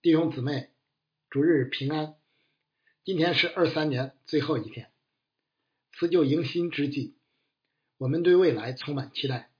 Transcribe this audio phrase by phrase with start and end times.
[0.00, 0.70] 弟兄姊妹，
[1.28, 2.14] 主日平安。
[3.02, 4.92] 今天是二三年最后一天，
[5.90, 7.16] 辞旧迎新之际，
[7.96, 9.50] 我们对未来充满期待。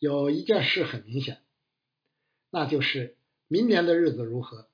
[0.00, 1.40] 有一件事很明显，
[2.50, 3.16] 那就是
[3.46, 4.68] 明年的日子如何，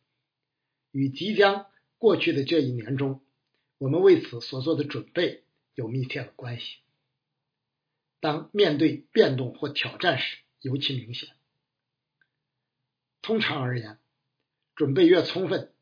[0.93, 1.67] 与即将
[1.99, 3.23] 过去的这一年中，
[3.77, 5.45] 我们为此所做的准备
[5.75, 6.79] 有密切的关系。
[8.21, 11.29] 当面对变动或挑战时，尤其明显。
[13.21, 13.99] 通常而言，
[14.77, 15.73] 准备越充分，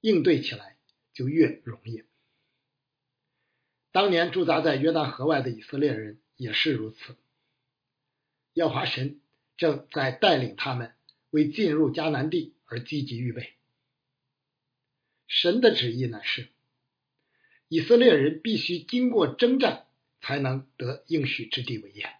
[0.00, 0.78] 应对起来
[1.12, 2.04] 就越容易。
[3.92, 7.16] 当年驻扎在约旦河外的以色列人也是如此。
[8.54, 9.20] 耶华神
[9.56, 10.94] 正在带领他们
[11.30, 13.54] 为进入迦南地而积极预备。
[15.26, 16.48] 神的旨意乃是，
[17.68, 19.86] 以色列人必须经过征战，
[20.20, 22.14] 才能得应许之地为业，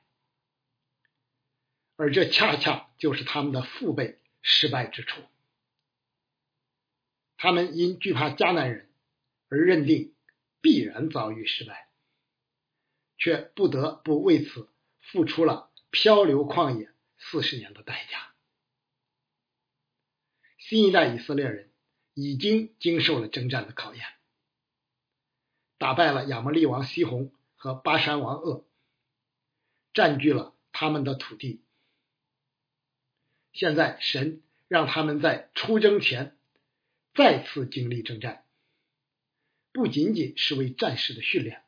[1.94, 5.22] 而这恰恰就是他们的父辈失败之处。
[7.46, 8.90] 他们因惧怕迦南人
[9.48, 10.12] 而认定
[10.60, 11.88] 必然遭遇失败，
[13.18, 18.32] 却不得不为此付出了漂流旷野四十年的代价。
[20.58, 21.70] 新一代以色列人
[22.14, 24.04] 已经经受了征战的考验，
[25.78, 28.66] 打败了亚摩利王西宏和巴山王鄂，
[29.94, 31.62] 占据了他们的土地。
[33.52, 36.35] 现在神让他们在出征前。
[37.16, 38.44] 再次经历征战，
[39.72, 41.64] 不仅仅是为战士的训练，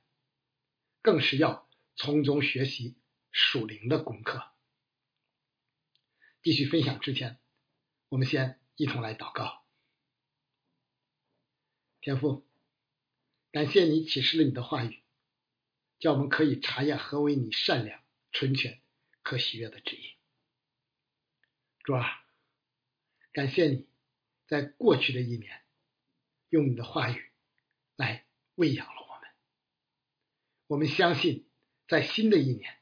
[1.00, 2.98] 更是要从中学习
[3.32, 4.52] 属灵的功课。
[6.42, 7.38] 继续分享之前，
[8.10, 9.64] 我们先一同来祷告。
[12.02, 12.46] 天父，
[13.50, 15.02] 感谢你启示了你的话语，
[15.98, 18.02] 叫我们可以查验何为你善良、
[18.32, 18.82] 纯全、
[19.22, 20.12] 可喜悦的旨意。
[21.84, 22.22] 主啊，
[23.32, 23.88] 感谢你。
[24.48, 25.62] 在过去的一年，
[26.48, 27.30] 用你的话语
[27.96, 28.24] 来
[28.54, 29.30] 喂养了我们。
[30.66, 31.46] 我们相信，
[31.86, 32.78] 在新的一年，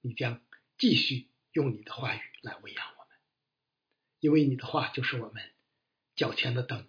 [0.00, 0.42] 你将
[0.78, 3.18] 继续用你的话语来喂养我们，
[4.18, 5.52] 因为你的话就是我们
[6.16, 6.88] 脚前的灯，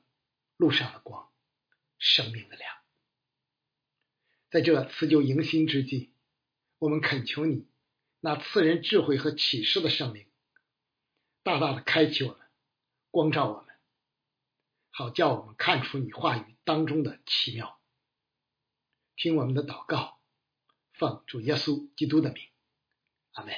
[0.56, 1.29] 路上的光，
[2.00, 2.78] 生命的亮。
[4.50, 6.13] 在这辞旧迎新之际，
[6.78, 7.68] 我们恳求你，
[8.22, 10.25] 那赐人智慧和启示的圣灵，
[11.44, 12.47] 大大的开启我们，
[13.12, 13.72] 光照我们。
[14.96, 17.80] 好叫我们看出你话语当中的奇妙。
[19.16, 20.20] 听我们的祷告，
[20.94, 22.44] 奉主耶稣基督的名，
[23.32, 23.56] 阿门。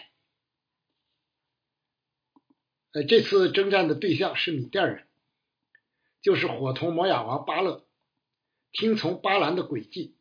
[2.93, 5.09] 呃，这次征战的对象是米甸人，
[6.21, 7.85] 就是伙同摩亚王巴勒，
[8.71, 10.15] 听从巴兰的诡计，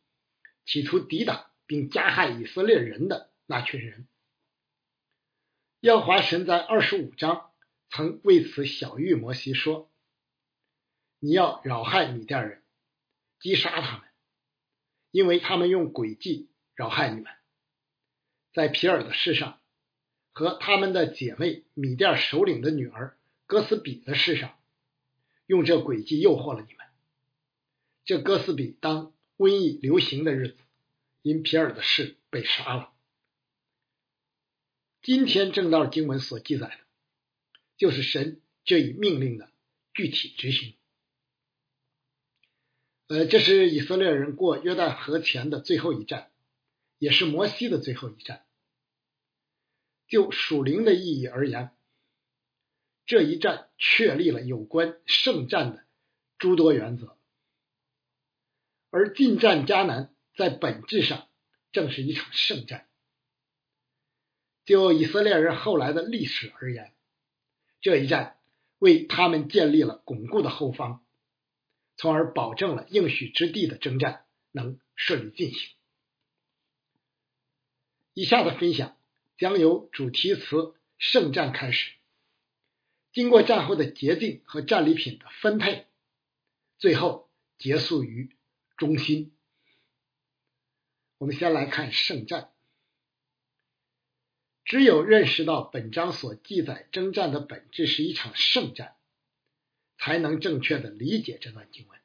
[0.65, 4.05] 企图抵挡并加害以色列人的那群人。
[5.79, 7.51] 耶和华神在二十五章
[7.89, 9.89] 曾为此小谕摩西说。
[11.25, 12.61] 你要扰害米甸人，
[13.39, 14.07] 击杀他们，
[15.09, 17.33] 因为他们用诡计扰害你们。
[18.53, 19.59] 在皮尔的事上，
[20.33, 24.55] 和他们的姐妹米甸首领的女儿哥斯比的事上，
[25.47, 26.85] 用这诡计诱惑了你们。
[28.03, 30.59] 这哥斯比当瘟疫流行的日子，
[31.23, 32.93] 因皮尔的事被杀了。
[35.01, 36.79] 今天正道经文所记载的，
[37.77, 39.49] 就是神这一命令的
[39.95, 40.75] 具体执行。
[43.07, 46.31] 呃，这是以色列人过约旦河前的最后一战，
[46.97, 48.45] 也是摩西的最后一战。
[50.07, 51.69] 就属灵的意义而言，
[53.05, 55.85] 这一战确立了有关圣战的
[56.39, 57.15] 诸多原则，
[58.89, 61.27] 而进战迦南在本质上
[61.71, 62.87] 正是一场圣战。
[64.65, 66.91] 就以色列人后来的历史而言，
[67.81, 68.39] 这一战
[68.79, 71.04] 为他们建立了巩固的后方。
[71.97, 75.69] 从而保证了应许之地的征战能顺利进行。
[78.13, 78.97] 以下的分享
[79.37, 81.93] 将由主题词“圣战”开始，
[83.11, 85.87] 经过战后的洁净和战利品的分配，
[86.77, 88.35] 最后结束于
[88.77, 89.35] 中心。
[91.17, 92.51] 我们先来看圣战。
[94.63, 98.95] 只有认识到本章所记载征战的本质是一场圣战。
[99.97, 101.99] 才能正确的理解这段经文，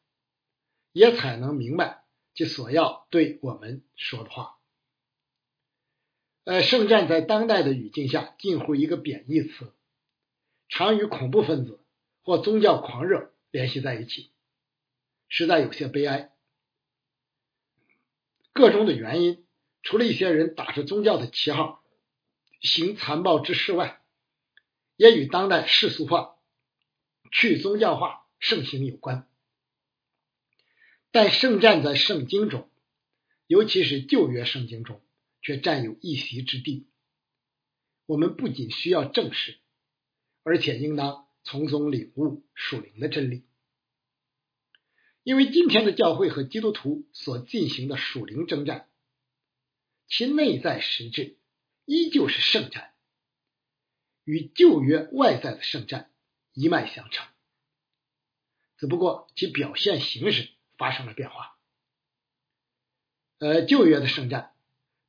[0.93, 2.05] 也才能明白
[2.35, 4.59] 其所要对我们说的话。
[6.45, 9.73] 呃，圣战在当代的语境下近乎一个贬义词，
[10.69, 11.81] 常与恐怖分子
[12.23, 14.31] 或宗教狂热联系在一起，
[15.29, 16.33] 实在有些悲哀。
[18.53, 19.45] 个中的原因，
[19.83, 21.85] 除了一些人打着宗教的旗号
[22.61, 24.03] 行残暴之事外，
[24.97, 26.37] 也与当代世俗化。
[27.31, 29.27] 去宗教化盛行有关。
[31.11, 32.71] 但圣战在圣经中，
[33.47, 35.01] 尤其是旧约圣经中，
[35.43, 36.87] 却占有一席之地。
[38.07, 39.59] 我们不仅需要正视，
[40.43, 43.45] 而且应当从中领悟属灵的真理。
[45.23, 48.89] 因为今天的教会和基督徒所进行的属灵征战，
[50.09, 51.37] 其内在实质
[51.85, 52.95] 依旧是圣战，
[54.25, 56.10] 与旧约外在的圣战
[56.61, 57.27] 一脉相承，
[58.77, 61.57] 只不过其表现形式发生了变化。
[63.39, 64.53] 呃，旧约的圣战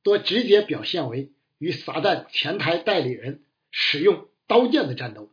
[0.02, 5.30] 多直接表现为与撒旦前台代理人使用刀剑的战斗，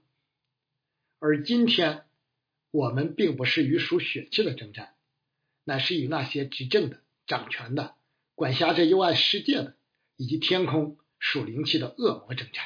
[1.20, 2.06] 而今天。
[2.72, 4.94] 我们并不是与属血气的征战，
[5.64, 7.96] 乃是与那些执政的、掌权的、
[8.36, 9.76] 管辖着幽暗世界的
[10.18, 12.64] 以及天空属灵气的恶魔征战。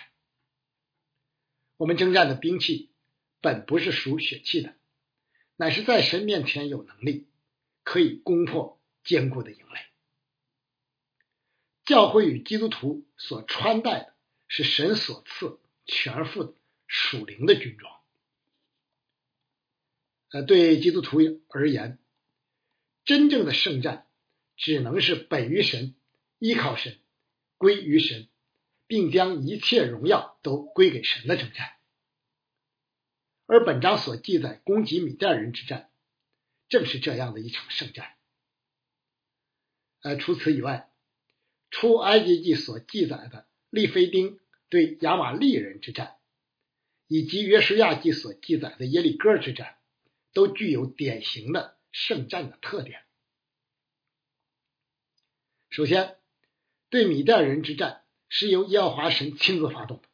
[1.77, 2.89] 我们征战的兵器
[3.43, 4.73] 本不是属血气的，
[5.57, 7.27] 乃是在神面前有能力，
[7.83, 9.81] 可以攻破坚固的营垒。
[11.83, 14.13] 教会与基督徒所穿戴的
[14.47, 16.53] 是神所赐全副的
[16.87, 17.93] 属灵的军装。
[20.31, 21.19] 呃，对基督徒
[21.49, 21.99] 而言，
[23.03, 24.07] 真正的圣战
[24.55, 25.95] 只能是本于神、
[26.39, 26.97] 依靠神、
[27.57, 28.29] 归于神，
[28.87, 31.72] 并将一切荣耀都归给神的征战。
[33.53, 35.91] 而本章所记载攻击米甸人之战，
[36.69, 38.15] 正是这样的一场圣战。
[40.01, 40.89] 呃，除此以外，
[41.69, 44.39] 出埃及记所记载的利非丁
[44.69, 46.15] 对亚玛利人之战，
[47.07, 49.77] 以及约书亚记所记载的耶利哥之战。
[50.33, 53.03] 都具有典型的圣战的特点。
[55.69, 56.17] 首先，
[56.89, 60.09] 对米甸人之战是由耶和华神亲自发动的。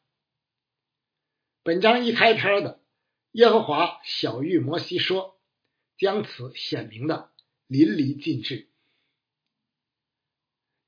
[1.62, 2.82] 本章一开篇的
[3.32, 5.40] 耶和华小谕摩西说，
[5.96, 7.32] 将此显明的
[7.68, 8.68] 淋漓尽致。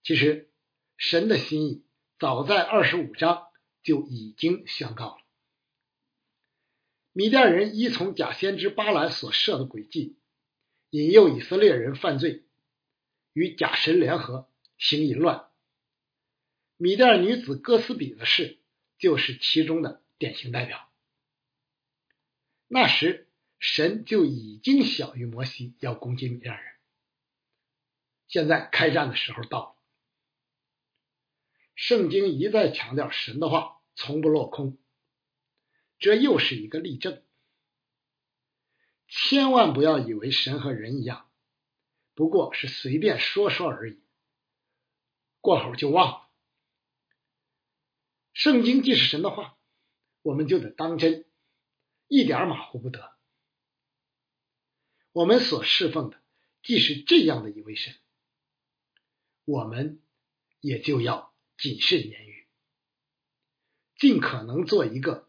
[0.03, 0.50] 其实，
[0.97, 1.85] 神的心意
[2.19, 3.47] 早在二十五章
[3.85, 5.23] 就已经宣告了。
[7.12, 10.17] 米甸人依从假先知巴兰所设的诡计，
[10.91, 12.45] 引诱以色列人犯罪，
[13.33, 15.49] 与假神联合行淫乱。
[16.77, 18.59] 米甸女子哥斯比的事
[18.99, 20.92] 就是其中的典型代表。
[22.75, 23.29] 那时
[23.59, 26.73] 神就已经小于摩西要攻击米甸人，
[28.29, 29.77] 现在开战的时候到了。
[31.75, 34.79] 圣经一再强调神的话从不落空。
[35.99, 37.23] 这又是一个例证，
[39.07, 41.31] 千万不要以为神和人一样，
[42.15, 44.03] 不过是随便说说而已，
[45.43, 46.31] 过后就忘了。
[48.33, 49.59] 圣经既是神的话，
[50.23, 51.27] 我们就得当真，
[52.12, 53.17] 一点马虎不得。
[55.12, 56.20] 我们所侍奉的
[56.62, 57.94] 既是这样的一位神，
[59.47, 59.99] 我们
[60.61, 62.47] 也就要谨慎言语，
[63.97, 65.26] 尽可能做一个。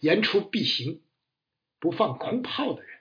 [0.00, 1.02] 言出必行，
[1.78, 3.00] 不放空炮的人。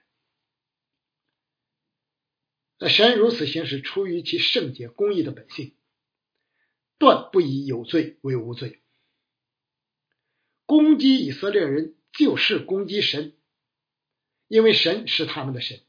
[2.78, 5.76] 那神如此行事，出于其圣洁公义的本性，
[7.00, 8.84] 断不以有罪为无罪。
[10.68, 13.36] 攻击以色列人就是攻击神，
[14.48, 15.82] 因为神是他们的神，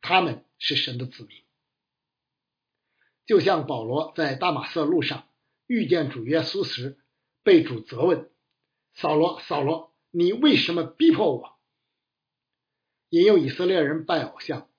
[0.00, 1.44] 他们是神的子民。
[3.26, 5.28] 就像保罗在大马色路上
[5.66, 6.98] 遇见主耶稣时，
[7.42, 8.30] 被主责问
[8.94, 11.58] ：“扫罗，扫罗。”你为什么逼迫我？
[13.08, 14.70] 引诱以色列人拜偶像，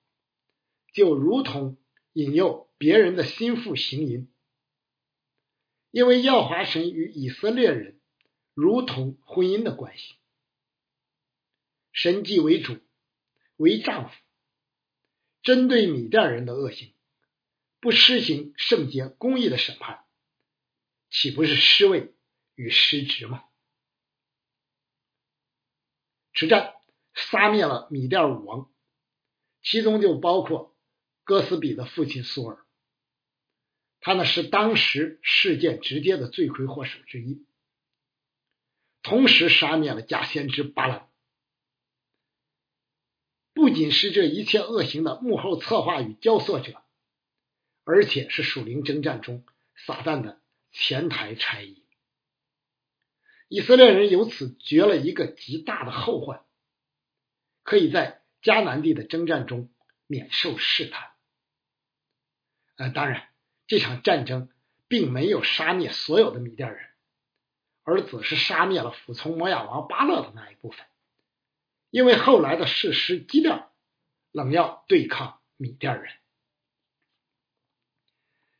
[0.94, 1.76] 就如同
[2.14, 4.32] 引诱别人的心腹行淫。
[5.90, 8.00] 因为耀华神与以色列人
[8.54, 10.14] 如同婚姻的关系，
[11.96, 12.78] 神既为主
[13.56, 14.14] 为丈夫，
[15.42, 16.92] 针对米甸人的恶行，
[17.80, 20.04] 不施行圣洁公义的审判，
[21.08, 22.14] 岂不是失位
[22.54, 23.44] 与失职吗？
[26.34, 26.74] 此战
[27.14, 28.70] 杀灭了米甸武王，
[29.62, 30.76] 其中就包括
[31.24, 32.66] 哥斯比的父亲苏尔，
[34.00, 37.46] 他呢是当时事件直接的罪魁祸首之一。
[39.00, 41.08] 同时杀灭了假先知巴兰，
[43.76, 46.82] 仅是这一切恶行的幕后策划与教唆者，
[47.84, 49.44] 而且是属灵征战中
[49.76, 50.40] 撒旦的
[50.72, 51.84] 前台差役。
[53.48, 56.44] 以色列人由此绝了一个极大的后患，
[57.62, 59.70] 可以在迦南地的征战中
[60.08, 61.10] 免受试探。
[62.76, 63.28] 呃，当然，
[63.68, 64.50] 这场战争
[64.88, 66.88] 并没有杀灭所有的米甸人，
[67.84, 70.84] 而只是杀灭了服从摩亚王巴勒的那一部分，
[71.90, 73.72] 因为后来的事实基调
[74.32, 76.12] 冷要对抗米甸人。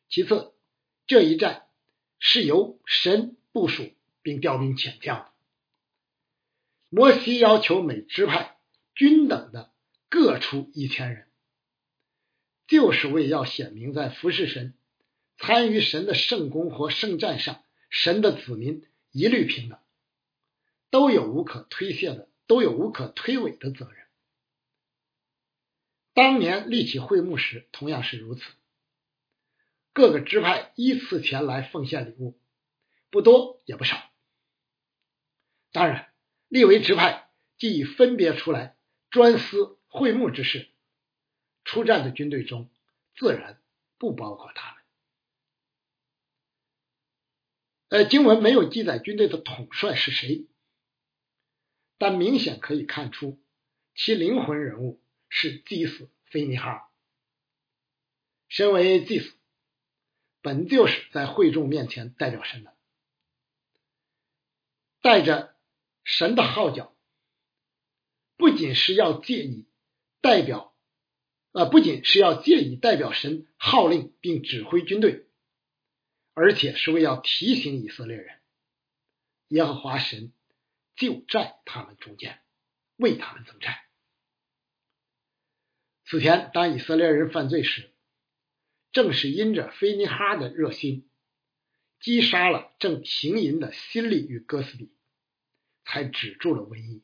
[0.08, 0.54] 其次，
[1.06, 1.66] 这一战
[2.18, 3.92] 是由神部署
[4.22, 5.32] 并调兵遣将。
[6.88, 8.56] 摩西要求每支派
[8.94, 9.72] 均等的
[10.08, 11.28] 各出一千人，
[12.68, 14.74] 就是为要显明在服侍神、
[15.36, 19.78] 参与神的圣功或圣战上，神的子民一律平等，
[20.90, 24.06] 都有无可推卸的，都有无可推诿的责任。
[26.14, 28.42] 当年立起会幕时，同样是如此。
[29.92, 32.38] 各个支派依次前来奉献礼物，
[33.10, 33.96] 不多也不少。
[35.72, 36.12] 当然，
[36.48, 38.76] 立为支派既已分别出来
[39.10, 40.70] 专司会幕之事，
[41.64, 42.70] 出战的军队中
[43.14, 43.60] 自然
[43.98, 44.82] 不包括他们。
[47.88, 50.46] 呃，经文没有记载军队的统帅是谁，
[51.98, 53.38] 但明显可以看出
[53.94, 56.90] 其灵魂人物是祭司菲尼哈。
[58.48, 59.32] 身为祭司。
[60.42, 62.72] 本就是在会众面前代表神的，
[65.00, 65.56] 带着
[66.04, 66.94] 神的号角，
[68.36, 69.66] 不仅是要借以
[70.20, 70.72] 代表，
[71.50, 75.26] 呃，不仅是要借以代表神号令并指挥军队，
[76.34, 78.38] 而且是为要提醒以色列人，
[79.48, 80.32] 耶和华神
[80.96, 82.40] 就在他们中间，
[82.96, 83.76] 为他们征战。
[86.06, 87.92] 此前，当以色列人犯罪时，
[88.92, 91.08] 正是因着菲尼哈的热心，
[92.00, 94.94] 击杀了正行淫的辛利与哥斯底，
[95.84, 97.02] 才止住了瘟疫，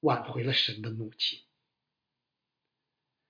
[0.00, 1.44] 挽回了神的怒气。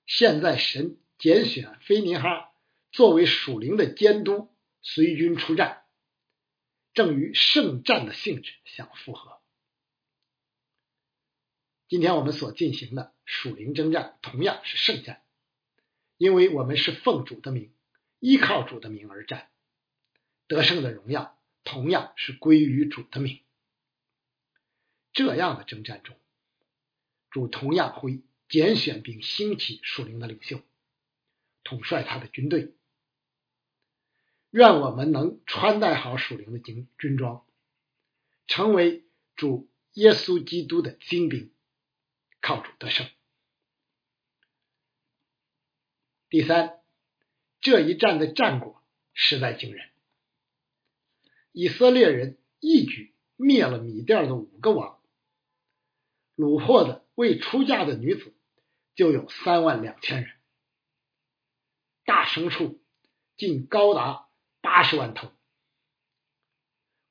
[0.06, 2.52] 现在神拣选菲尼哈
[2.92, 5.84] 作为属灵的监督，随军出战，
[6.94, 9.37] 正与圣战的性质相符合。
[11.88, 15.22] 今天我们所进行的属灵征战，同样是圣战。
[16.18, 17.72] 因为我们是奉主的名，
[18.18, 19.48] 依靠主的名而战，
[20.46, 23.40] 得胜的荣耀同样是归于主的名。
[25.12, 26.16] 这样的征战中，
[27.30, 30.60] 主同样会拣选并兴起属灵的领袖，
[31.64, 32.74] 统帅他的军队。
[34.50, 37.46] 愿我们能穿戴好属灵的军军装，
[38.46, 39.04] 成为
[39.36, 41.50] 主耶稣基督的精兵，
[42.40, 43.06] 靠主得胜。
[46.28, 46.80] 第三，
[47.60, 48.82] 这一战的战果
[49.14, 49.88] 实在惊人。
[51.52, 55.00] 以色列人一举灭了米甸的五个王，
[56.36, 58.34] 虏获的未出嫁的女子
[58.94, 60.36] 就有三万两千人，
[62.04, 62.80] 大牲畜
[63.36, 64.28] 竟高达
[64.60, 65.32] 八十万头，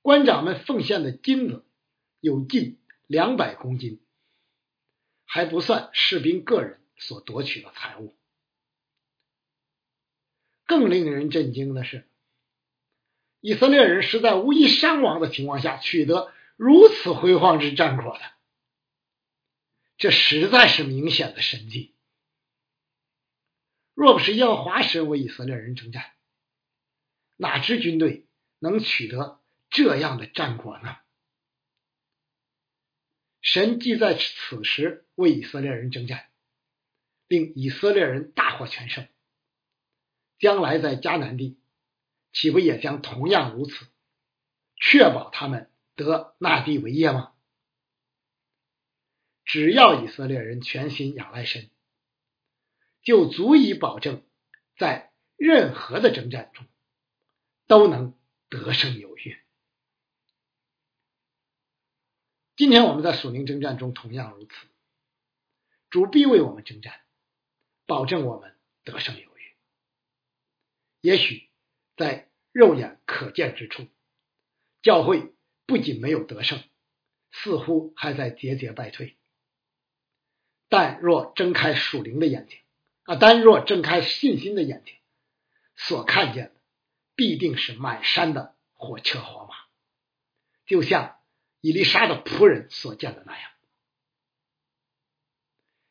[0.02, 1.66] 官长们奉献的金子
[2.20, 4.00] 有近两百公斤，
[5.28, 8.16] 还不算士兵个人所夺取的财物。
[10.66, 12.10] 更令人震惊的是，
[13.40, 18.22] 以色列人是在无一伤亡的情况下取得如此辉煌之战果的，
[19.98, 21.94] 这实在是明显的神迹。
[23.94, 26.12] 若不是耶和华神为以色列人征战，
[27.36, 28.26] 哪支军队
[28.60, 30.98] 能取得这样的战果呢？
[33.50, 36.28] 神既在此时为以色列人征战，
[37.30, 39.08] 令以色列人大获全胜。
[40.38, 41.58] 将来在迦南地，
[42.34, 43.88] 岂不也将同样如此，
[44.76, 47.36] 确保他们得那地为业吗？
[49.46, 51.70] 只要以色列人全心仰赖神，
[53.02, 54.26] 就足以保证
[54.78, 56.68] 在任何的征战中
[57.66, 58.14] 都能
[58.50, 59.38] 得胜有余。
[62.58, 64.52] 今天我们在属灵征战中同样如此，
[65.92, 67.00] 主必为我们征战，
[67.86, 69.56] 保证我们得胜有余。
[71.00, 71.52] 也许
[71.96, 73.86] 在肉眼可见之处，
[74.82, 75.36] 教会
[75.68, 76.64] 不仅没有得胜，
[77.30, 79.18] 似乎还在节节败退。
[80.68, 82.58] 但若睁开属灵的眼睛
[83.04, 84.96] 啊，但若睁开信心的眼睛，
[85.76, 86.56] 所看见的
[87.14, 89.56] 必定是满山的火车火马，
[90.66, 91.17] 就像
[91.68, 93.52] 伊丽莎的仆人所见的那样。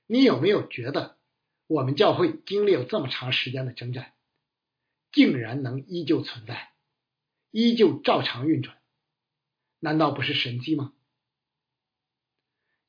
[0.07, 1.19] 你有没有觉得，
[1.67, 4.15] 我们教会经历了这么长时间的征战？
[5.13, 6.73] 竟然能依旧存在，
[7.51, 8.79] 依旧照常运转，
[9.79, 10.95] 难道不是神迹吗？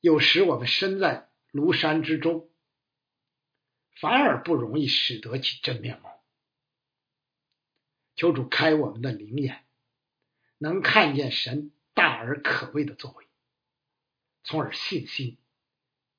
[0.00, 2.48] 有时我们身在庐山之中，
[4.00, 6.08] 反而不容易使得其真面目。
[8.16, 9.66] 求主开我们的灵眼，
[10.56, 13.26] 能看见神大而可畏的作为，
[14.44, 15.36] 从而信心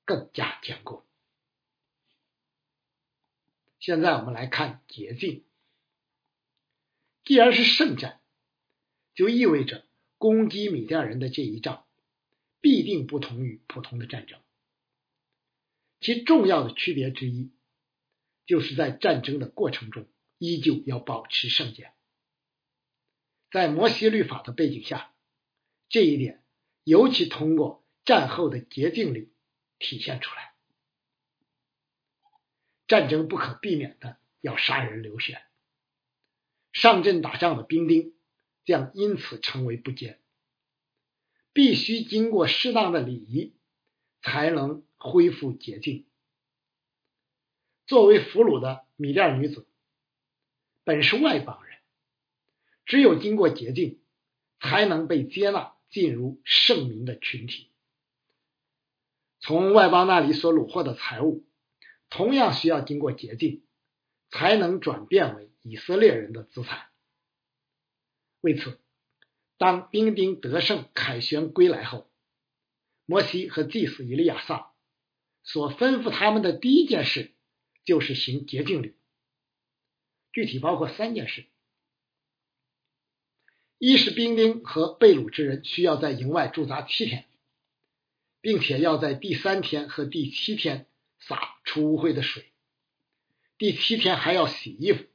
[0.03, 1.05] 更加坚固。
[3.79, 5.45] 现在我们来看捷径。
[7.23, 8.19] 既然是圣战，
[9.15, 9.85] 就意味着
[10.17, 11.85] 攻击米甸人的这一仗
[12.59, 14.37] 必定不同于普通的战争。
[16.01, 17.53] 其重要的区别之一，
[18.45, 20.05] 就是在战争的过程中
[20.39, 21.93] 依旧要保持圣洁。
[23.49, 25.13] 在摩西律法的背景下，
[25.89, 26.43] 这一点
[26.83, 29.31] 尤其通过战后的捷径里
[29.79, 30.53] 体现出来。
[32.87, 35.41] 战争不可避免的要杀人流血。
[36.71, 38.13] 上阵打仗的兵丁
[38.65, 40.19] 将因此成为不洁，
[41.53, 43.53] 必须经过适当的礼仪
[44.21, 46.05] 才能恢复洁净。
[47.87, 49.67] 作为俘虏的米甸女子
[50.83, 51.79] 本是外邦人，
[52.85, 53.99] 只有经过洁净，
[54.59, 57.69] 才能被接纳进入圣民的群体。
[59.39, 61.45] 从外邦那里所掳获的财物，
[62.09, 63.63] 同样需要经过洁净，
[64.29, 65.49] 才能转变为。
[65.61, 66.87] 以色列人的资产。
[68.39, 68.79] 为此，
[69.57, 72.09] 当兵丁得胜凯旋归来后，
[73.05, 74.71] 摩西和祭司以利亚撒
[75.43, 77.33] 所吩咐他们的第一件事
[77.83, 78.95] 就是行洁净礼。
[80.31, 81.45] 具体包括三件事：
[83.79, 87.25] 一是兵丁和被掳之人需要在营外驻扎七天，
[88.41, 90.85] 并且要在第三天和第七天
[91.17, 92.43] 洒出污秽的水；
[93.57, 95.05] 第七天还要洗衣服。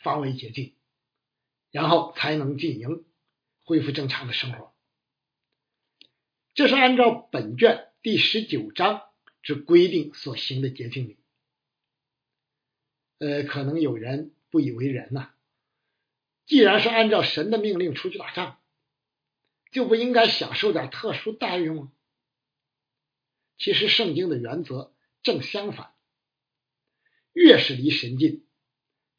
[0.00, 0.74] 方为洁净，
[1.72, 3.04] 然后才能进营，
[3.64, 4.72] 恢复正常的生活。
[6.54, 9.02] 这是按照本卷第十九章
[9.42, 11.18] 之规定所行的洁净礼。
[13.18, 15.34] 呃，可能有人不以为然呐。
[16.48, 18.60] 既然是按照神的命令出去打仗，
[19.70, 21.92] 就不应该享受点特殊待遇吗？
[23.56, 25.94] 其实圣经的原则正相反，
[27.32, 28.44] 越是离神近。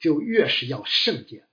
[0.01, 1.45] 就越是要圣洁，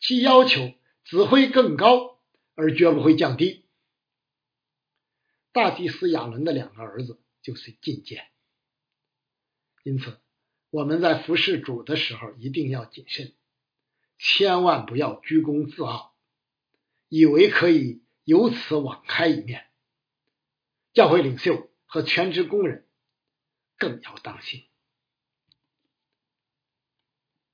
[0.00, 0.72] 其要求
[1.04, 2.22] 只会更高，
[2.54, 3.66] 而绝不会降低。
[5.52, 8.26] 大祭司亚伦的两个儿子就是进阶，
[9.82, 10.18] 因此
[10.70, 13.34] 我们在服侍主的时候一定要谨慎，
[14.18, 16.14] 千万不要居功自傲，
[17.08, 19.66] 以为可以由此网开一面。
[20.92, 22.88] 教会领袖和全职工人
[23.76, 24.64] 更要当心。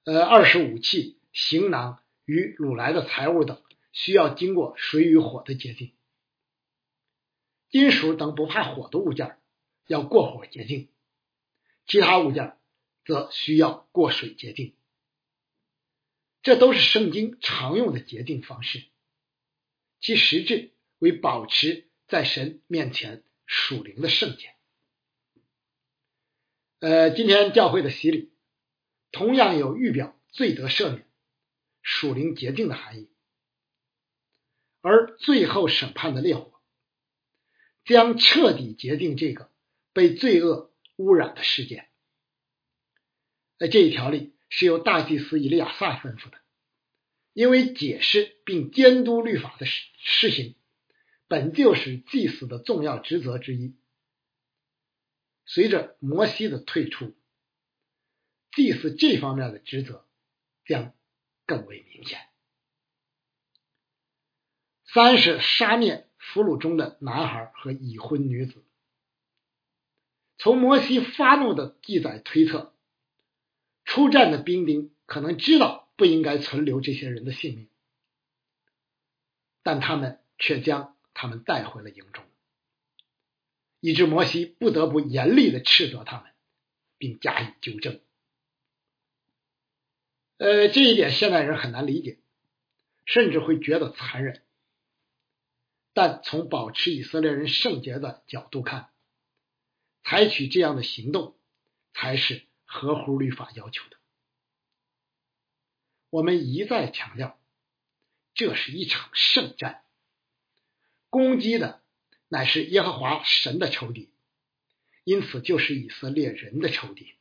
[0.04, 5.88] 呃，二是武器、行囊与掳来的财物等，需要经过水与火的洁净；
[7.68, 9.38] 金属等不怕火的物件
[9.86, 10.90] 要过火洁净，
[11.86, 12.58] 其他物件
[13.04, 14.74] 则需要过水洁净。
[16.44, 18.84] 这都是圣经常用的洁净方式，
[20.00, 24.54] 其实质为保持在神面前属灵的圣洁。
[26.80, 28.30] 呃，今天教会的洗礼。
[29.10, 31.08] 同样有预表罪得赦免、
[31.82, 33.08] 属灵洁净的含义，
[34.80, 36.60] 而最后审判的烈火
[37.84, 39.52] 将彻底洁净这个
[39.92, 41.88] 被罪恶污染的世界。
[43.56, 46.38] 在这一条例是由大祭司以利亚撒吩咐的，
[47.32, 50.54] 因为解释并监督律法的施施行，
[51.26, 53.74] 本就是祭司的重要职责之一。
[55.44, 57.16] 随着摩西的退出。
[58.56, 60.06] 祭祀这方面的职责
[60.64, 60.94] 将
[61.44, 62.20] 更为明显。
[64.84, 68.64] 三是杀灭俘虏中的男孩和已婚女子。
[70.38, 72.73] 从摩西发怒的记载推测，
[73.84, 77.68] 出战的兵丁可能知道不应该存留这些人的性命，
[79.62, 82.24] 但他们却将他们带回了营中，
[83.80, 86.32] 以致摩西不得不严厉的斥责他们，
[86.98, 88.00] 并加以纠正。
[90.38, 92.18] 呃，这一点现代人很难理解，
[93.04, 94.42] 甚至会觉得残忍。
[95.92, 98.90] 但从保持以色列人圣洁的角度看，
[100.02, 101.36] 采取这样的行动
[101.92, 102.42] 才是
[102.74, 103.96] 合乎律法要求的。
[106.10, 107.38] 我们一再强调，
[108.34, 109.84] 这是一场圣战，
[111.08, 111.82] 攻击的
[112.26, 114.10] 乃是耶和华神的仇敌，
[115.04, 117.14] 因此就是以色列人的仇敌。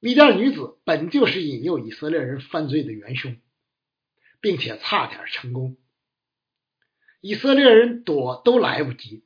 [0.00, 3.40] 米甸女子本就是引诱以色列人犯罪的元凶，
[4.40, 5.76] 并且差点成功。
[7.20, 9.24] 以色列人躲都来不及，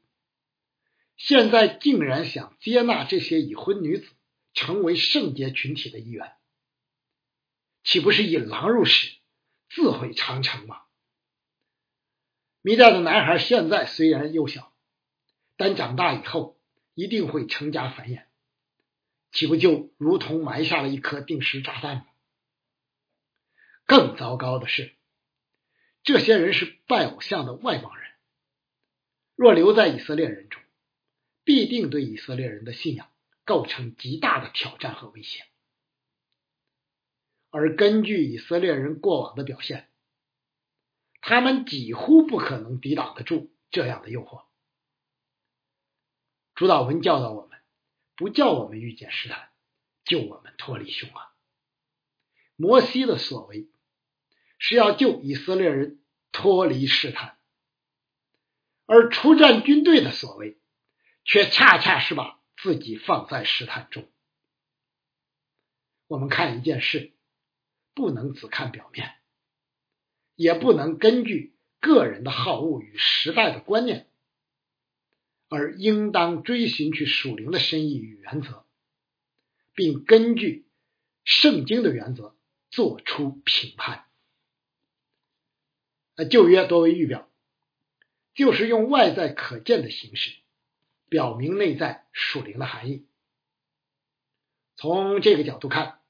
[1.22, 4.08] 现在竟然想接纳这些已婚女子
[4.54, 6.32] 成为圣洁群体的一员，
[7.84, 9.18] 岂不是引狼入室，
[9.68, 10.80] 自毁长城吗？
[12.62, 14.72] 米甸的男孩现在虽然幼小，
[15.58, 16.58] 但长大以后
[16.94, 18.24] 一定会成家繁衍，
[19.30, 22.06] 岂不就如同埋下了一颗定时炸弹吗？
[23.84, 24.94] 更糟糕的是，
[26.02, 28.10] 这些人是拜偶像的外邦人，
[29.36, 30.59] 若留在以色列人中，
[31.44, 33.10] 必定对以色列人的信仰
[33.44, 35.44] 构成极大的挑战和威胁。
[37.50, 39.90] 而根据以色列人过往的表现，
[41.20, 44.44] 他们几乎不可能抵挡得住这样的诱惑。
[46.54, 47.58] 主导文教导我们，
[48.16, 49.50] 不叫我们遇见试探，
[50.04, 51.20] 救我们脱离凶恶。
[52.54, 53.68] 摩西的所为
[54.58, 57.38] 是要救以色列人脱离试探，
[58.86, 60.59] 而出战军队的所为
[61.24, 64.08] 却恰恰是把自己放在试探中。
[66.06, 67.12] 我们看一件事，
[67.94, 69.14] 不能只看表面。
[70.34, 74.08] 也不能根据个人的好恶与时代的观念，
[75.48, 78.64] 而应当追寻去属灵的深意与原则，
[79.74, 80.66] 并根据
[81.24, 82.34] 圣经的原则
[82.70, 84.06] 做出评判。
[86.30, 87.30] 旧约多为预表，
[88.34, 90.38] 就是用外在可见的形式
[91.10, 93.06] 表明内在属灵的含义。
[94.76, 96.00] 从这个角度看，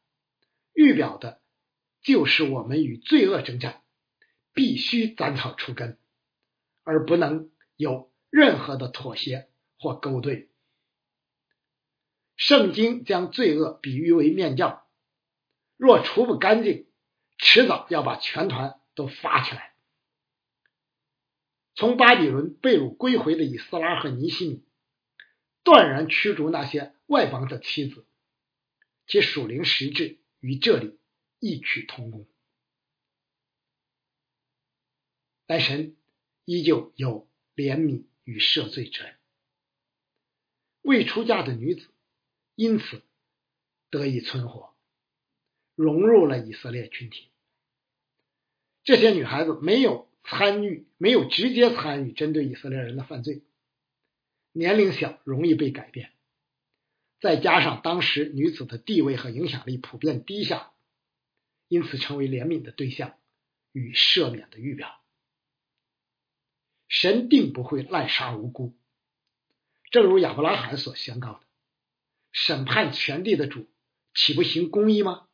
[0.73, 1.41] 预表的
[2.01, 3.83] 就是我们与罪恶征战。
[4.53, 5.97] 必须斩草除根，
[6.83, 10.51] 而不能有任何的妥协或勾兑。
[12.35, 14.89] 圣经将罪恶比喻为面教，
[15.77, 16.89] 若除不干净，
[17.39, 19.73] 迟早要把全团都发起来。
[21.77, 24.65] 从巴比伦被掳归回的以斯拉和尼西米，
[25.63, 28.07] 断然驱逐那些外邦的妻子，
[29.07, 30.99] 其属灵实质与这里
[31.39, 32.27] 异曲同工。
[35.47, 35.97] 但神
[36.45, 39.17] 依旧有怜悯与赦罪之恩，
[40.83, 41.89] 未出嫁的女子
[42.55, 43.03] 因此
[43.91, 44.75] 得以存活，
[45.75, 47.31] 融入了以色列群体。
[48.85, 53.43] 这些女孩子没有参与，没有直接参与针对以色列人的犯罪，
[54.53, 56.13] 年龄小，容易被改变，
[57.21, 60.73] 再加上当时女子的地位和影响力普遍低下，
[61.69, 63.17] 因此成为怜悯的对象
[63.73, 65.01] 与赦免的预表。
[66.89, 68.77] 神定不会滥杀无辜，
[69.93, 71.41] 正如亚伯拉罕所宣告的
[72.33, 73.71] ：“审判全地的主，
[74.13, 75.29] 岂不行公义吗？”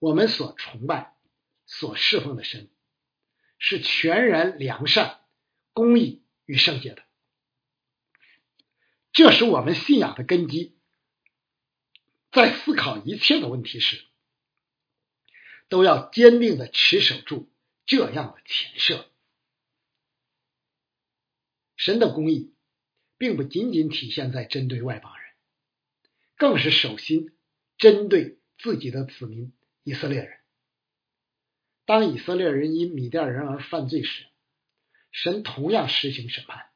[0.00, 1.16] 我们所崇拜、
[1.64, 2.68] 所侍奉的神，
[3.58, 5.20] 是全然良善、
[5.72, 7.03] 公义与圣洁的，
[9.14, 10.76] 这是我们信仰的根基。
[12.32, 14.04] 在思考一切的问题时，
[15.68, 17.48] 都要坚定的持守住
[17.86, 19.08] 这样的前设。
[21.76, 22.52] 神的公义，
[23.16, 25.30] 并不仅仅体现在针对外邦人，
[26.36, 27.32] 更是首先
[27.78, 29.52] 针对自己的子民
[29.84, 30.40] 以色列人。
[31.84, 34.26] 当以色列人因米甸人而犯罪时，
[35.12, 36.66] 神同样实行审判，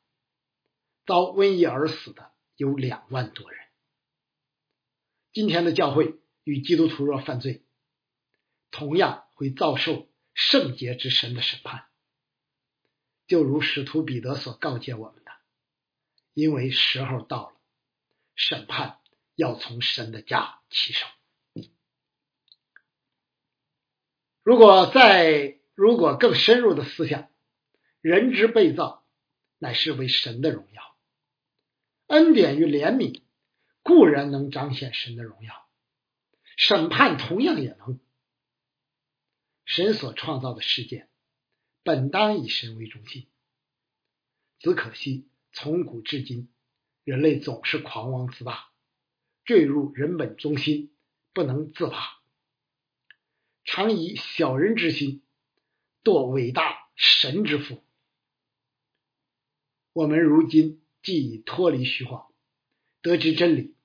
[1.09, 3.59] 遭瘟疫而死的有两万多人。
[5.33, 7.65] 今天的教会与基督徒若犯罪，
[8.71, 11.87] 同样会遭受圣洁之神的审判。
[13.27, 15.33] 就如使徒彼得所告诫我们的，
[16.35, 17.57] 因为时候到了，
[18.35, 19.01] 审判
[19.35, 21.07] 要从神的家起手。
[24.43, 27.31] 如果再如果更深入的思想，
[28.03, 29.07] 人之被造
[29.57, 30.88] 乃是为神的荣耀，
[32.09, 33.23] 恩典与怜悯
[33.83, 35.69] 固然能彰显神的荣耀，
[36.57, 38.01] 审判同样也能。
[39.65, 41.09] 神所创造的世界。
[41.85, 43.29] 本当以神为中心，
[44.59, 46.51] 只可惜从古至今，
[47.03, 48.71] 人类总是狂妄自大，
[49.45, 50.93] 坠入人本中心，
[51.33, 52.21] 不能自拔，
[53.65, 55.23] 常以小人之心
[56.05, 57.83] 堕伟大神之腹。
[59.95, 62.27] 我们如今既已脱离虚幻，
[63.03, 63.77] 得知真理，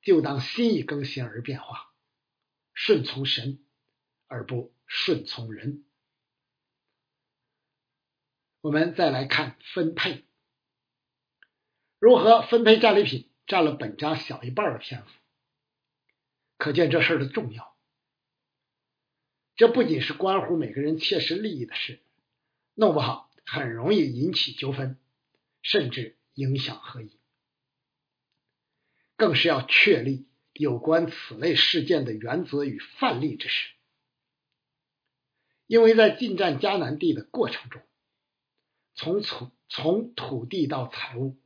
[0.00, 1.92] 就当心意更新而变化，
[2.72, 3.64] 顺从神
[4.26, 5.84] 而不顺从人。
[8.60, 10.24] 我们再来看分配，
[11.98, 15.10] 如何分配战利品，占了本章小一半的篇幅，
[16.56, 17.76] 可见这事的重要。
[19.56, 22.00] 这不仅是关乎每个人切实利益的事，
[22.74, 24.98] 弄不好很容易引起纠纷，
[25.62, 27.18] 甚至影响何以。
[29.16, 33.72] 更是要确立有关此类事件的原则与范例之时，
[35.66, 37.80] 因为在进占迦南地的过程中。
[38.94, 41.38] 从土从土地到财物，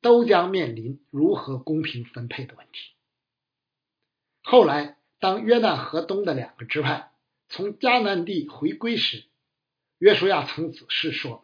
[0.00, 2.90] 都将面临如何公平分配的问题。
[4.42, 7.12] 后来，当约旦河东的两个支派
[7.48, 9.26] 从迦南地回归时，
[9.98, 11.43] 约书亚曾指示说：“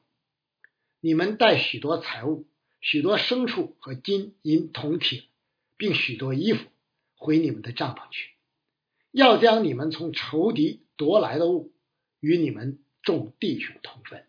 [1.01, 2.47] 你们带许多财物、
[2.81, 5.25] 许多牲畜和金银铜铁，
[5.77, 6.69] 并许多衣服
[7.15, 8.31] 回你们的帐篷去，
[9.11, 11.73] 要将你们从仇敌夺来的物
[12.21, 14.27] 与你们众弟兄同分。”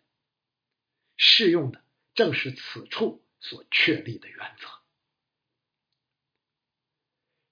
[1.16, 4.66] 适用的正是此处所确立的原则。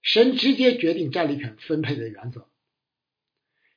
[0.02, 2.48] 神直接决定战利品分配的原则。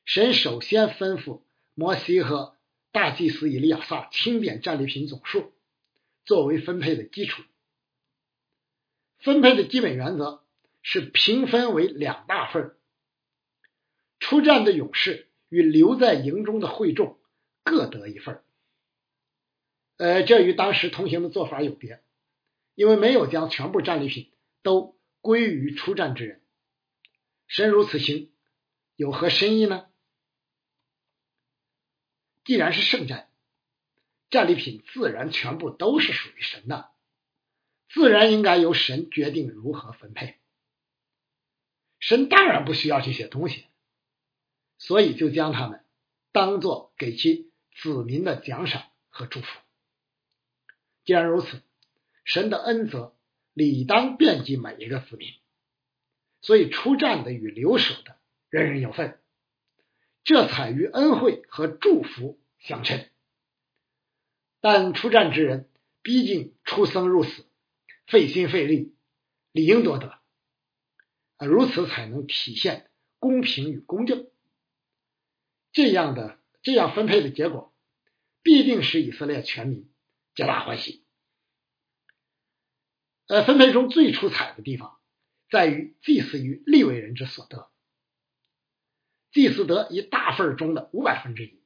[0.05, 1.43] 神首先吩咐
[1.75, 2.57] 摩西和
[2.93, 5.51] 大祭司以利亚撒清点战利品总数，
[6.23, 7.43] 作为分配的基础。
[9.17, 10.43] 分配的基本原则
[10.81, 12.77] 是平分为两大份
[14.19, 17.17] 出战的勇士与留在营中的会众
[17.63, 18.43] 各得一份
[19.97, 22.03] 呃，这与当时通行的做法有别，
[22.75, 26.41] 因为没有将全部战利品都归于出战之人。
[27.47, 28.31] 神如此行，
[28.95, 29.87] 有何深意呢？
[32.43, 33.29] 既然是圣战，
[34.29, 36.91] 战利品自然全部都是属于神的，
[37.89, 40.37] 自然应该由神决定如何分配。
[41.99, 43.65] 神当然不需要这些东西，
[44.77, 45.85] 所以就将他们
[46.33, 49.47] 当做给其子民的奖赏和祝福。
[51.05, 51.61] 既然如此，
[52.25, 53.15] 神的恩泽
[53.53, 55.33] 理当遍及每一个子民，
[56.41, 58.17] 所以出战的与留守的
[58.49, 59.21] 人人有份，
[60.23, 63.09] 这才与恩惠和祝福相称。
[64.61, 65.69] 但出战之人
[66.01, 67.45] 毕竟出生入死，
[68.07, 68.95] 费心费力，
[69.51, 70.19] 理应多得，
[71.37, 74.29] 啊，如此才能体现公平与公正。
[75.71, 77.73] 这样的这样分配的结果，
[78.41, 79.89] 必定使以色列全民。
[80.35, 81.05] 皆大欢喜。
[83.27, 84.97] 呃，分配中最出彩的地方
[85.49, 87.69] 在于祭祀于立位人之所得，
[89.33, 91.59] 祭祀得一大份中的五百分之一，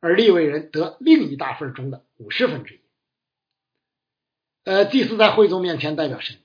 [0.00, 2.80] 而立位人得另一大份中的五十分之一。
[4.64, 6.38] 呃，祭祀在会众面前代表神，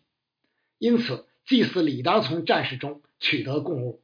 [0.77, 4.03] 因此祭祀理当从战士中取得供物，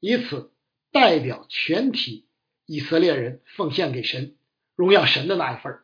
[0.00, 0.52] 以此
[0.90, 2.26] 代表全体
[2.66, 4.36] 以色列人奉献给神、
[4.74, 5.80] 荣耀神的那一份。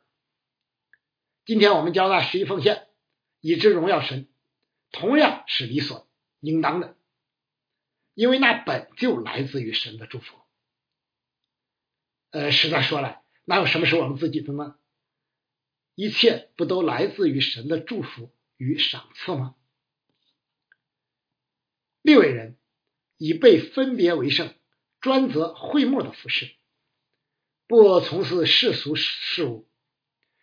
[1.47, 2.89] 今天我们交纳十一奉献，
[3.41, 4.29] 以之荣耀神，
[4.91, 6.09] 同样是理所
[6.41, 6.97] 应当的，
[8.21, 10.37] 因为那本就来自于神的祝福。
[12.29, 14.77] 呃，实在说来，哪有什么是我们自己的呢？
[15.95, 19.57] 一切不都来自于神的祝福与赏赐吗？
[22.03, 22.59] 六位人
[23.17, 24.55] 以被分别为圣，
[25.01, 26.55] 专责会幕的服饰，
[27.67, 29.67] 不从事世俗事务。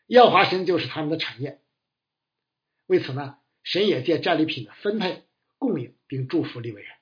[0.07, 1.61] 耀华神就是他们的产业，
[2.87, 5.27] 为此呢，神也借战利品的分配、
[5.59, 6.96] 供应并祝福利未人。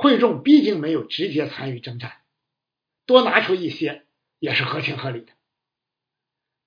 [0.00, 2.22] 会众毕竟没有直接参与征战，
[3.04, 4.06] 多拿出一些
[4.38, 5.30] 也是合情合理的。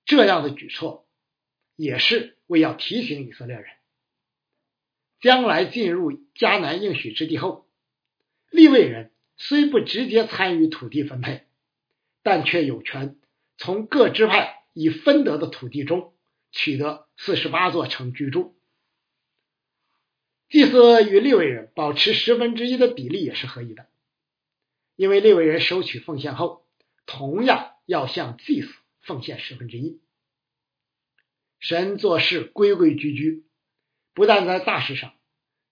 [0.04, 1.08] 这样的举措
[1.74, 3.66] 也是为要提醒以色列人，
[5.18, 7.68] 将来进入迦南应许之地后，
[8.52, 11.44] 利未人虽不直接参与土地分配，
[12.22, 13.18] 但却有权。
[13.58, 16.14] 从各支派已分得的土地中
[16.52, 18.56] 取得四十八座城居住，
[20.54, 23.88] 祭司与利未人保持十分之一的比例也是合宜的，
[24.94, 26.64] 因为利未人收取奉献后，
[27.06, 30.00] 同样要向祭司奉献十分之一。
[31.58, 33.44] 神做事规规矩矩，
[34.12, 35.12] 不但在大事上，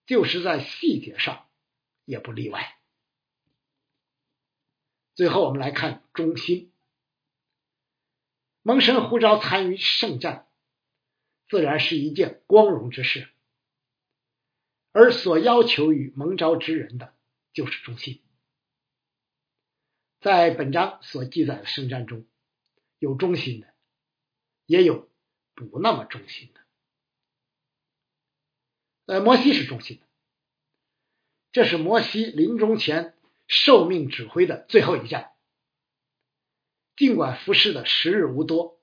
[0.05, 1.45] 就是在细节上
[2.03, 2.77] 也不例外。
[5.15, 6.73] 最后，我们来看中心。
[8.63, 10.45] 蒙神呼召参与圣战，
[11.47, 13.29] 自然是一件光荣之事，
[14.93, 17.13] 而所要求与蒙召之人的
[17.51, 18.21] 就是忠心。
[20.21, 22.25] 在本章所记载的圣战中，
[22.99, 23.73] 有忠心的，
[24.65, 25.09] 也有
[25.55, 26.61] 不那么忠心的。
[29.19, 30.07] 摩西是忠心的，
[31.51, 35.31] 这是摩西临终前受命指挥的最后一战。
[36.95, 38.79] 尽管服侍的时日无多，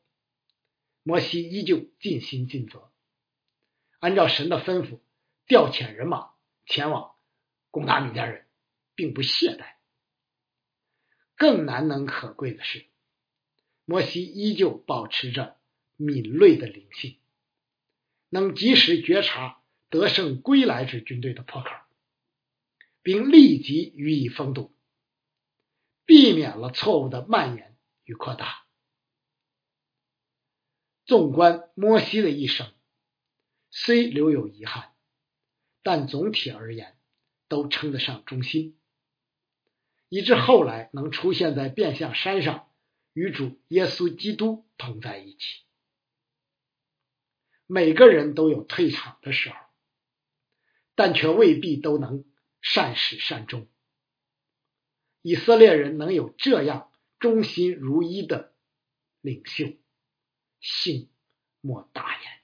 [1.05, 2.91] 摩西依旧尽心尽责，
[4.01, 4.99] 按照神的吩咐
[5.51, 6.31] 调遣人马
[6.65, 7.17] 前往
[7.73, 8.47] 攻打米甸人，
[8.95, 9.75] 并不懈怠。
[11.35, 12.87] 更难能可贵的是，
[13.85, 15.59] 摩西依旧保持着
[15.97, 17.19] 敏锐的灵性，
[18.29, 21.69] 能及时觉察得胜归来之军队的破口，
[23.03, 24.73] 并立即予以封堵，
[26.05, 27.77] 避免了错误的蔓延。
[28.05, 28.67] 与扩大，
[31.07, 32.73] 纵观摩西的一生，
[33.71, 34.90] 虽留有遗憾，
[35.83, 36.97] 但总体而言
[37.49, 38.79] 都称得上忠心，
[40.09, 42.71] 以致后来能出现在变相山上，
[43.13, 45.63] 与主耶稣基督同在一起。
[47.67, 49.57] 每个人都有退场的时候，
[50.95, 52.25] 但却未必都能
[52.61, 53.69] 善始善终。
[55.23, 58.55] 以色列人能有这样忠心如一的
[59.21, 59.79] 领袖，
[60.61, 61.11] 信
[61.61, 62.40] 莫大焉。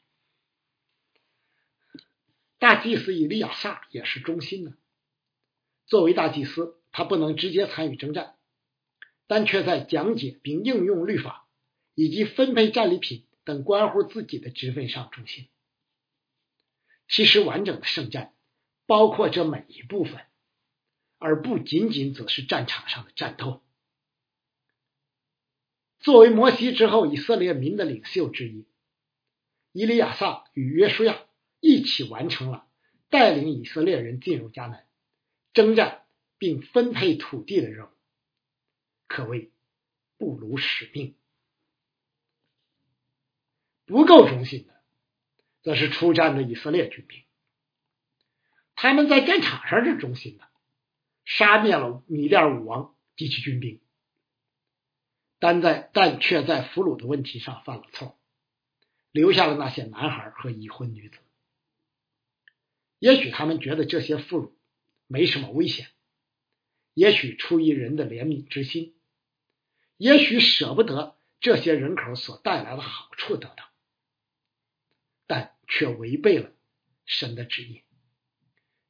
[2.66, 4.72] 大祭司以利亚撒也是忠心的。
[5.84, 8.34] 作为大祭司，他不能直接参与征战，
[9.28, 11.46] 但却在讲解并应用律法
[11.94, 15.46] 以及分配战利品等关乎自己的职分上忠心。
[17.06, 18.34] 其实，完整的圣战
[18.84, 20.18] 包括这每一部分。
[21.18, 23.62] 而不仅仅只是战场上的战斗。
[26.00, 28.66] 作为摩西之后以色列民的领袖之一，
[29.70, 31.25] 伊利亚撒与约书亚
[31.60, 32.66] 一起完成了
[33.08, 34.86] 带领以色列人进入迦南、
[35.52, 36.04] 征战
[36.38, 37.90] 并分配土地的任务，
[39.08, 39.52] 可谓
[40.18, 41.16] 不辱使命。
[43.84, 44.82] 不够忠心的，
[45.62, 47.24] 则是出战的以色列军兵，
[48.74, 50.44] 他们在战场上是忠心的。
[51.24, 53.80] 杀灭了米甸武王及其军兵，
[55.40, 58.16] 但在但却在俘虏的问题上犯了错，
[59.10, 61.18] 留下了那些男孩和已婚女子。
[62.98, 64.52] 也许他们觉得这些俘虏
[65.06, 65.88] 没什么危险，
[66.94, 68.96] 也许出于人的怜悯之心，
[69.96, 73.66] 也许舍不得这些人口所带来的好处等等，
[75.26, 76.50] 但却违背了
[77.04, 77.82] 神的旨意，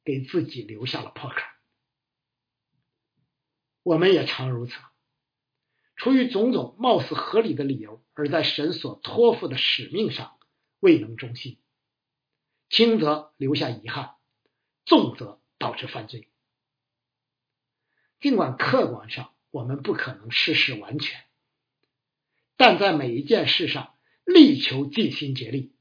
[0.03, 1.35] 给自己留下了破口。
[3.83, 4.73] 我们也常如此，
[5.95, 10.39] 出于种种貌似合理的理由，而在神所托付的使命上
[10.79, 11.59] 未能忠心，
[12.69, 14.15] 轻则留下遗憾，
[14.85, 16.27] 重则导致犯罪。
[18.19, 21.23] 尽管客观上我们不可能事事完全，
[22.55, 25.71] 但在每一件事上力求尽心竭力，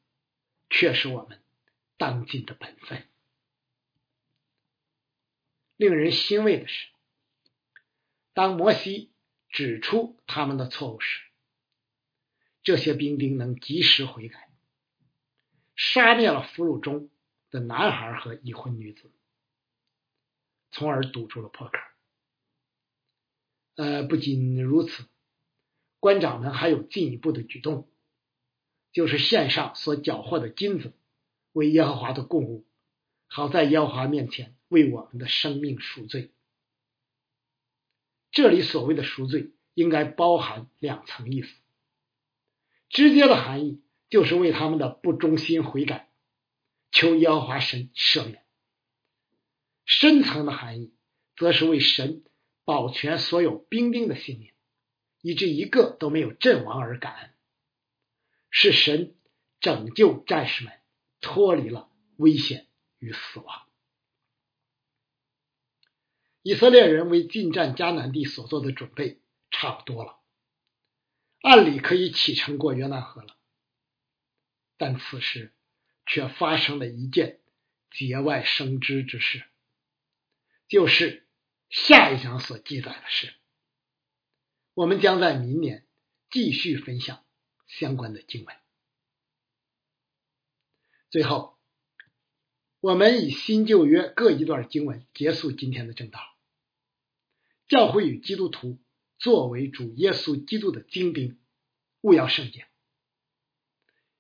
[0.71, 1.43] 却是我们
[1.97, 3.09] 当今的本分。
[5.77, 6.89] 令人欣慰的是。
[8.33, 9.11] 当摩西
[9.49, 11.23] 指出他们的错误时，
[12.63, 14.51] 这些兵丁能及时悔改，
[15.97, 17.09] 杀灭了俘虏中
[17.51, 19.11] 的男孩和已婚女子，
[20.71, 21.73] 从而堵住了破口。
[23.77, 25.07] 呃，不仅如此，
[25.99, 27.89] 官长们还有进一步的举动，
[28.93, 30.93] 就是献上所缴获的金子
[31.53, 32.67] 为耶和华的供物，
[33.27, 36.31] 好在耶和华面前为我们的生命赎罪。
[38.31, 41.55] 这里所谓的赎罪，应该包含两层意思。
[42.91, 46.11] 直接的含义就是为他们的不忠心悔改，
[46.91, 48.43] 求耶和华神赦免；
[49.85, 50.95] 深层的含义，
[51.37, 52.25] 则是为神
[52.65, 54.53] 保全所有兵丁的性命，
[55.21, 57.35] 以致一个都没有阵亡而感恩，
[58.51, 59.17] 是神
[59.61, 60.73] 拯救战士们
[61.21, 62.67] 脱离了危险
[62.99, 63.63] 与死亡。
[66.43, 70.21] 以色列人为进占迦南地所做的准备差不多了，
[71.41, 73.36] 按理可以启程过约旦河了，
[74.77, 75.53] 但此时
[76.07, 77.41] 却发生了一件
[77.91, 79.45] 节外生枝之事，
[80.69, 81.27] 就是
[81.69, 83.33] 下一章所记载的事。
[84.75, 85.87] 我们将在明年
[86.31, 87.25] 继续分享
[87.67, 88.57] 相关的经文。
[91.09, 91.59] 最后，
[92.81, 96.21] 我们以新旧约各一段经文结束今天的正道。
[97.69, 98.79] 教会与基督徒
[99.19, 101.41] 作为主耶稣基督的精兵，
[102.03, 102.69] 务要圣洁，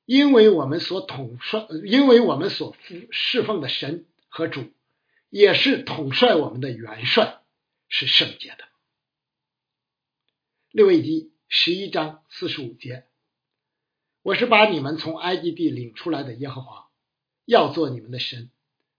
[0.06, 4.72] 因为我们所统帅，因为我们所服侍奉的神和主，
[5.30, 7.42] 也是统帅我们的元帅，
[7.88, 8.58] 是圣洁的。
[10.70, 13.04] 六位记十一章四十五节，
[14.22, 16.88] 我是把你们从埃及地领出来的耶和华，
[17.44, 18.50] 要做你们的神，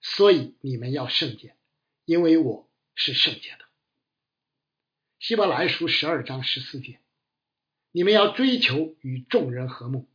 [0.01, 1.55] 所以你们要圣洁，
[2.03, 3.65] 因为我是圣洁的。
[5.19, 6.99] 希伯来书十二章十四节，
[7.93, 10.05] 你们要追求与众人和睦，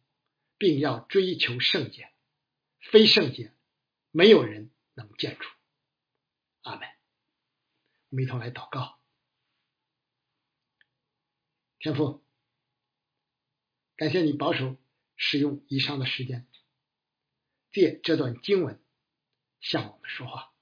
[0.62, 2.12] 并要追求圣洁，
[2.78, 3.52] 非圣洁，
[4.12, 5.48] 没有人能见主。
[6.60, 6.88] 阿门。
[8.10, 9.00] 我们一同来祷告，
[11.80, 12.24] 天父，
[13.96, 14.76] 感谢你保守
[15.16, 16.46] 使用以上的时间，
[17.72, 18.80] 借这段经文
[19.60, 20.54] 向我们说话。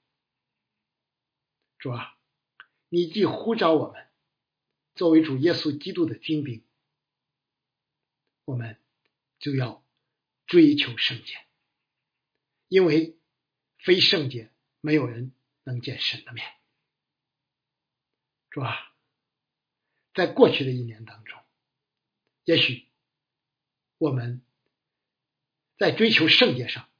[1.77, 2.17] 主啊，
[2.89, 4.09] 你既呼召我们。
[4.95, 6.65] 作为主耶稣基督的精兵，
[8.45, 8.81] 我们
[9.39, 9.80] 就要
[10.51, 11.47] 追求圣洁，
[12.67, 13.17] 因为
[13.77, 15.33] 非圣洁，没有人
[15.63, 16.45] 能见神的面。
[18.49, 18.93] 主啊，
[20.13, 21.41] 在过去的一年当中，
[22.43, 22.89] 也许
[23.97, 24.41] 我们
[25.77, 26.91] 在追求圣洁上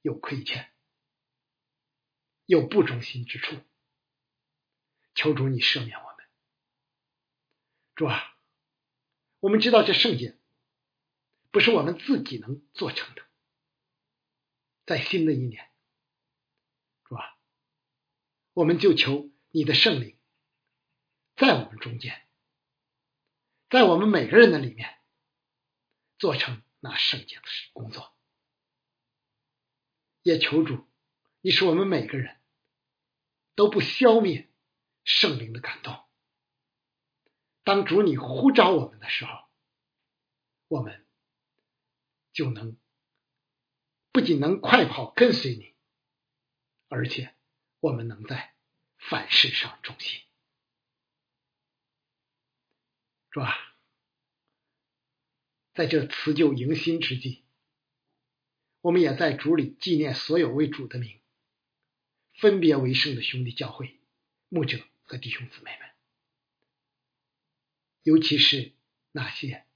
[0.00, 0.72] 有亏欠，
[2.46, 3.60] 有不忠心之处，
[5.14, 6.26] 求主你赦免我们。
[7.96, 8.34] 主啊，
[9.40, 10.38] 我们知道这圣洁
[11.54, 13.22] 不是我们自己能做成的，
[14.86, 15.70] 在新的一年，
[17.04, 17.38] 主啊，
[18.54, 20.18] 我们就求你的圣灵。
[21.36, 22.26] 在我们中间，
[23.70, 24.98] 在我们每个人的里面，
[26.18, 27.42] 做成那圣洁的
[27.72, 28.12] 工作，
[30.22, 30.88] 也求主，
[31.40, 32.40] 你使我们每个人
[33.54, 34.50] 都不消灭
[35.04, 36.04] 圣灵的感动。
[37.62, 39.48] 当主你呼召我们的时候，
[40.66, 41.06] 我们
[42.34, 42.76] 就能
[44.12, 45.74] 不仅能快跑跟随你，
[46.88, 47.34] 而且
[47.80, 48.54] 我们能在
[48.98, 50.20] 凡事上忠心。
[53.30, 53.56] 是吧？
[55.72, 57.44] 在这辞旧迎新之际，
[58.80, 61.20] 我们也在主里纪念所有为主的名
[62.34, 63.98] 分别为圣的兄弟教会、
[64.48, 65.90] 牧者和弟兄姊妹们，
[68.02, 68.72] 尤其是
[69.10, 69.66] 那些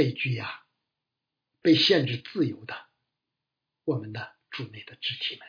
[0.00, 0.64] 被拘押、
[1.60, 2.86] 被限制自由的
[3.84, 5.46] 我们的主内的肢体们，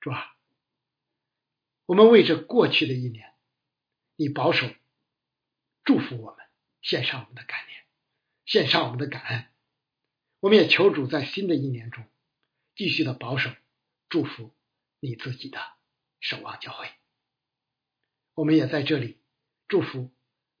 [0.00, 0.36] 是吧？
[1.86, 3.32] 我们为这过去的一年。
[4.16, 4.68] 你保守，
[5.84, 6.44] 祝福我们，
[6.82, 7.84] 献上我们的感念，
[8.46, 9.46] 献上我们的感恩。
[10.40, 12.04] 我们也求主在新的一年中，
[12.74, 13.54] 继续的保守，
[14.08, 14.52] 祝福
[14.98, 15.60] 你自己的
[16.18, 16.90] 守望教会。
[18.34, 19.20] 我们也在这里
[19.68, 20.12] 祝福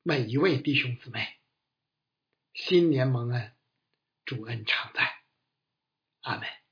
[0.04, 1.36] 每一位弟兄姊妹，
[2.54, 3.52] 新年蒙恩，
[4.24, 5.12] 主恩常在。
[6.20, 6.63] 阿门。